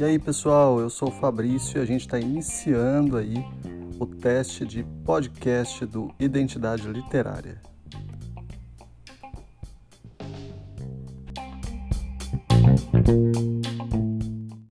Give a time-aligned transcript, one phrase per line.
[0.00, 3.34] E aí pessoal, eu sou o Fabrício e a gente está iniciando aí
[3.98, 7.60] o teste de podcast do Identidade Literária.